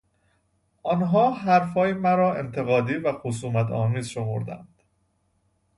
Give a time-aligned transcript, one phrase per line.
[0.83, 4.83] آنها حرفهای مرا انتقادی و خصومتآمیز شمردند